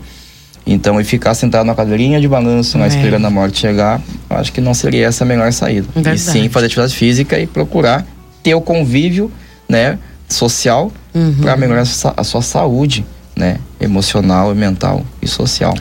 [0.64, 2.88] Então, e ficar sentado na cadeirinha de balanço, lá, É.
[2.88, 5.88] esperando a morte chegar, eu acho que não seria essa a melhor saída.
[5.94, 6.16] Verdade.
[6.16, 8.06] E sim fazer atividade física e procurar
[8.42, 9.30] ter o convívio,
[9.68, 9.98] né?
[10.28, 11.34] Social Uhum.
[11.42, 13.04] para melhorar a sua, a sua saúde,
[13.36, 13.56] né?
[13.80, 15.74] Emocional, mental e social.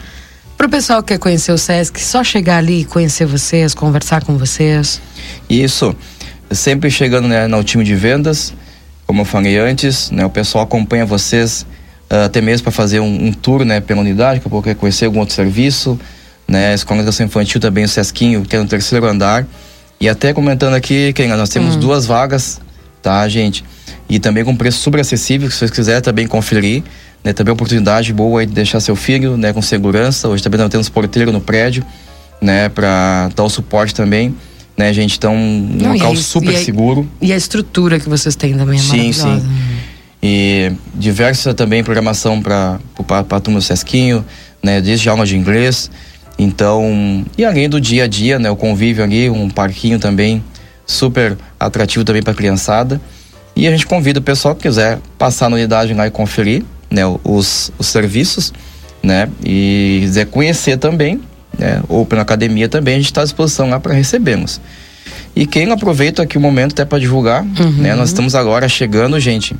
[0.62, 4.24] Para o pessoal que quer conhecer o SESC, só chegar ali e conhecer vocês, conversar
[4.24, 5.02] com vocês.
[5.50, 5.96] Isso.
[6.52, 8.54] Sempre chegando né, no time de vendas,
[9.08, 11.66] como eu falei antes, né, o pessoal acompanha vocês
[12.08, 15.22] ah, até mesmo para fazer um, um tour né, pela unidade, para poder conhecer algum
[15.22, 16.00] outro serviço.
[16.48, 19.48] Né, a Escola de Educação Infantil também, o Sesquinho, que é no terceiro andar.
[20.00, 22.62] E até comentando aqui, que nós temos duas vagas,
[23.02, 23.66] tá, gente?
[24.08, 26.84] E também com preço super acessível, se vocês quiserem também conferir.
[27.24, 30.28] Né, também oportunidade boa de deixar seu filho né, com segurança.
[30.28, 31.84] Hoje também temos porteiro no prédio,
[32.42, 34.36] né, para dar o suporte também.
[34.78, 35.18] Né, gente?
[35.18, 37.08] Então, um Não, e local aí- super e aí- seguro.
[37.22, 39.22] E a estrutura que vocês têm também é Sim, sim.
[39.22, 39.62] maravilhosa.
[40.24, 42.80] E diversa também programação para
[43.30, 44.24] a turma do Sesquinho,
[44.64, 44.80] né?
[44.82, 45.90] Desde aula de inglês.
[46.40, 48.50] Então, e além do dia a dia, né?
[48.50, 50.44] O convívio ali, um parquinho também
[50.86, 53.00] super atrativo também para criançada.
[53.56, 57.02] E a gente convida o pessoal que quiser passar na unidade lá e conferir, né?
[57.24, 58.54] Os, os serviços,
[59.02, 59.30] né?
[59.44, 61.22] E quiser conhecer também,
[61.58, 61.82] né?
[61.90, 64.60] Ou pela academia também, a gente está à disposição lá para recebê-los.
[65.36, 67.44] E quem aproveita aqui o momento até para divulgar,
[67.78, 67.96] né?
[67.96, 69.56] Nós estamos agora chegando, gente,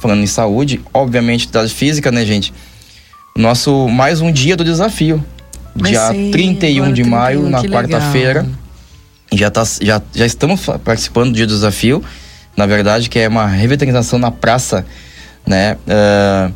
[0.00, 2.54] falando em saúde, obviamente atividade física, né, gente?
[3.36, 5.22] Nosso mais um dia do desafio.
[5.74, 8.46] Vai dia ser 31 agora de 31, maio, na quarta-feira.
[9.32, 12.02] Já, tá, já, já estamos participando do dia do desafio.
[12.56, 14.86] Na verdade, que é uma revitalização na praça,
[15.46, 15.76] né?
[15.86, 16.50] do-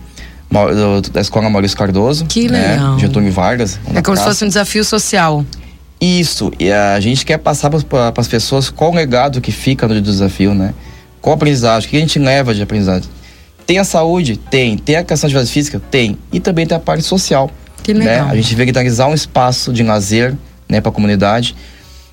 [1.12, 2.26] da escola Maurício Cardoso.
[2.26, 2.98] Que né, legal.
[2.98, 3.78] Getúlio Vargas.
[3.94, 4.24] É como se praça.
[4.24, 5.44] fosse um desafio social.
[6.00, 10.00] Isso, e a gente quer passar para as pessoas qual o legado que fica no
[10.00, 10.72] desafio, né?
[11.20, 13.08] Qual aprendizagem, o que a gente leva de aprendizagem.
[13.66, 14.36] Tem a saúde?
[14.36, 14.78] Tem.
[14.78, 15.80] Tem a questão de atividade física?
[15.90, 16.18] Tem.
[16.32, 17.50] E também tem a parte social.
[17.82, 18.06] Que né?
[18.06, 18.28] legal.
[18.28, 20.34] A gente revitalizar um espaço de lazer
[20.68, 21.54] né, para a comunidade.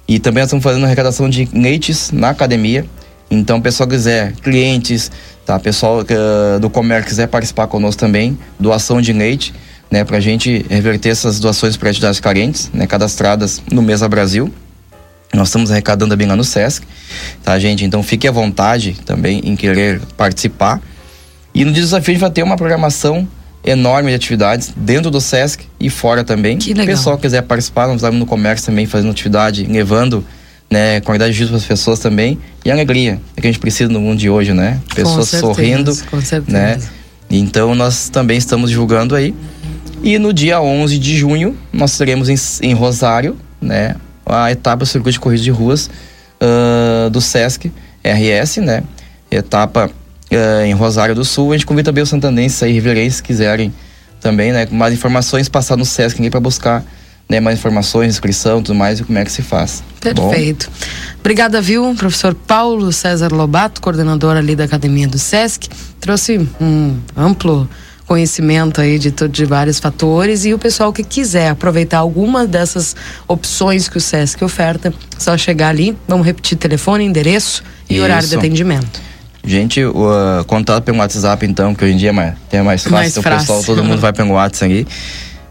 [0.07, 2.85] E também nós estamos fazendo arrecadação de leites na academia.
[3.29, 5.11] Então, o pessoal quiser, clientes,
[5.45, 5.59] tá?
[5.59, 9.53] pessoal eh, do comércio quiser participar conosco também, doação de leite,
[9.91, 10.03] né?
[10.03, 12.87] Para a gente reverter essas doações para entidades carentes, né?
[12.87, 14.51] Cadastradas no Mesa Brasil.
[15.33, 16.85] Nós estamos arrecadando também lá no SESC,
[17.43, 17.83] tá, gente?
[17.83, 20.81] Então, fique à vontade também em querer participar.
[21.53, 23.27] E no desafio a gente vai ter uma programação
[23.65, 26.57] enorme de atividades dentro do SESC e fora também.
[26.57, 26.85] Que legal.
[26.85, 30.23] O pessoal que quiser participar, nós estamos no comércio também fazendo atividade, levando
[30.69, 33.91] né, qualidade de vida para as pessoas também e alegria, é que a gente precisa
[33.91, 34.79] no mundo de hoje, né?
[34.93, 36.57] Pessoas certeza, sorrindo, com certeza.
[36.57, 36.79] né?
[37.29, 39.33] Então nós também estamos divulgando aí.
[40.03, 43.95] E no dia 11 de junho nós teremos em, em Rosário, né,
[44.25, 45.89] a etapa do circuito de corrida de ruas
[46.39, 47.71] ah, do SESC
[48.03, 48.83] RS, né?
[49.31, 49.89] Etapa
[50.31, 51.51] ah, em Rosário do Sul.
[51.51, 53.73] A gente convida também os santandenses aí, riverenses, se quiserem
[54.21, 54.65] também, né?
[54.65, 56.85] Com mais informações, passar no SESC para buscar
[57.29, 59.83] né, mais informações, inscrição, tudo mais e como é que se faz.
[59.99, 60.29] tá bom?
[60.29, 60.69] Perfeito.
[61.19, 65.67] Obrigada, viu, professor Paulo César Lobato, coordenador ali da Academia do SESC.
[65.99, 67.69] Trouxe um amplo
[68.05, 72.95] conhecimento aí de, de vários fatores e o pessoal que quiser aproveitar alguma dessas
[73.27, 78.35] opções que o SESC oferta, só chegar ali, vamos repetir telefone, endereço e horário de
[78.35, 78.39] Isso.
[78.39, 79.01] atendimento.
[79.43, 82.83] Gente, o uh, contato pelo WhatsApp, então, que hoje em dia é mais, é mais
[82.83, 82.91] fácil.
[82.91, 83.39] Mais então, o fácil.
[83.39, 84.87] pessoal, todo mundo vai pelo WhatsApp aí.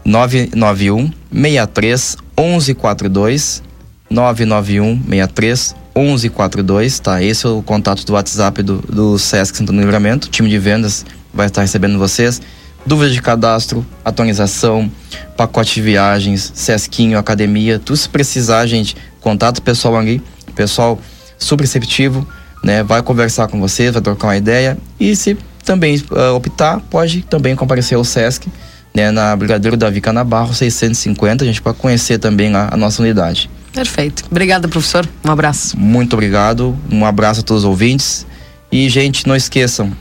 [0.07, 3.61] 991 63 1142
[4.09, 7.21] 991 63 1142, tá?
[7.21, 10.29] Esse é o contato do WhatsApp do, do Sesc Santana do Livramento.
[10.29, 12.41] Time de vendas vai estar recebendo vocês.
[12.85, 14.89] Dúvidas de cadastro, atualização,
[15.35, 20.21] pacote de viagens, Sesquinho, academia, tudo se precisar, gente, contato pessoal ali,
[20.55, 20.97] pessoal
[21.37, 22.25] super receptivo,
[22.63, 22.81] né?
[22.81, 27.57] Vai conversar com vocês, vai trocar uma ideia e se também ah, optar, pode também
[27.57, 28.47] comparecer ao Sesc,
[28.97, 29.11] né?
[29.11, 33.47] Na Brigadeiro Davi Canabarro 650, a gente pode conhecer também a, a nossa unidade.
[33.71, 34.23] Perfeito.
[34.31, 35.07] Obrigada, professor.
[35.23, 35.77] Um abraço.
[35.77, 38.25] Muito obrigado, um abraço a todos os ouvintes
[38.71, 39.95] e gente, não esqueçam,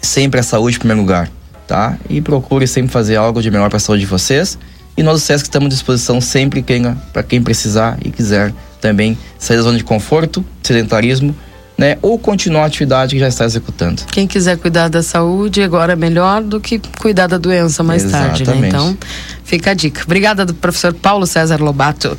[0.00, 1.30] sempre a saúde em primeiro lugar,
[1.68, 1.98] tá?
[2.08, 4.58] E procure sempre fazer algo de melhor para a saúde de vocês.
[4.96, 6.64] E nós do Sesc estamos à disposição sempre
[7.12, 11.36] para quem precisar e quiser também sair da zona de conforto, sedentarismo,
[11.76, 11.98] né?
[12.00, 14.02] Ou continuar a atividade que já está executando.
[14.12, 18.44] Quem quiser cuidar da saúde agora é melhor do que cuidar da doença mais tarde,
[18.44, 18.52] né?
[18.52, 18.68] Exatamente.
[18.68, 18.98] Então,
[19.44, 20.02] fica a dica.
[20.04, 22.16] Obrigada do professor Paulo César Lobato.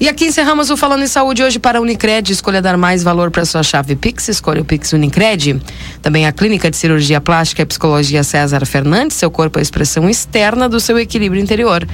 [0.00, 2.32] E aqui encerramos o Falando em Saúde hoje para a Unicred.
[2.32, 4.28] Escolha dar mais valor para sua chave Pix.
[4.28, 5.60] Escolha o Pix Unicred.
[6.00, 9.16] Também a Clínica de Cirurgia Plástica e Psicologia César Fernandes.
[9.16, 11.86] Seu corpo é a expressão externa do seu equilíbrio interior.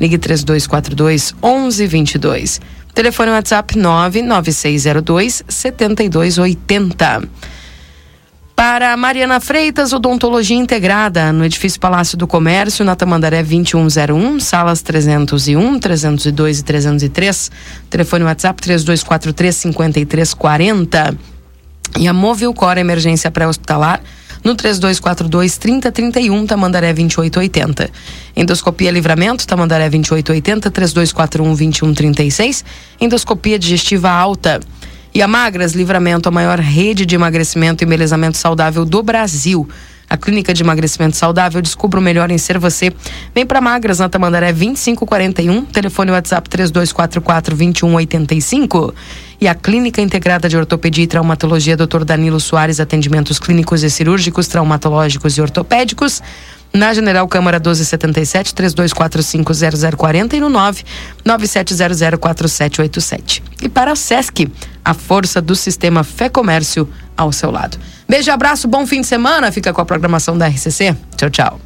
[0.00, 2.60] Ligue 3242 1122.
[2.96, 7.28] Telefone WhatsApp 99602 7280.
[8.54, 15.78] Para Mariana Freitas, Odontologia Integrada, no edifício Palácio do Comércio, na Tamandaré 2101, salas 301,
[15.78, 17.50] 302 e 303.
[17.90, 21.18] Telefone WhatsApp 3243-5340.
[21.98, 24.00] E a Movilcor Emergência Pré-Hospitalar,
[24.46, 27.90] no 3242-3031, Tamandaré 2880.
[28.36, 32.64] Endoscopia Livramento, Tamandaré 2880, 3241-2136.
[33.00, 34.60] Endoscopia Digestiva Alta.
[35.12, 39.68] E a Magras Livramento, a maior rede de emagrecimento e embelezamento saudável do Brasil.
[40.08, 42.92] A Clínica de Emagrecimento Saudável descubra o melhor em ser você.
[43.34, 48.94] Vem para Magras na Tamandaré 2541, telefone WhatsApp 3244-2185.
[49.40, 52.04] E a Clínica Integrada de Ortopedia e Traumatologia Dr.
[52.04, 56.22] Danilo Soares, atendimentos clínicos e cirúrgicos, traumatológicos e ortopédicos.
[56.76, 59.52] Na General Câmara 1277 3245
[59.96, 60.84] 0040 e no 9
[61.24, 63.42] 97004787.
[63.62, 64.50] E para a SESC,
[64.84, 67.78] a força do sistema Fé Comércio ao seu lado.
[68.06, 69.50] Beijo, abraço, bom fim de semana.
[69.50, 70.94] Fica com a programação da RCC.
[71.16, 71.58] Tchau, tchau.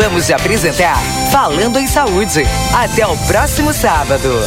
[0.00, 0.96] Acabamos de apresentar
[1.30, 2.44] Falando em Saúde.
[2.74, 4.40] Até o próximo sábado.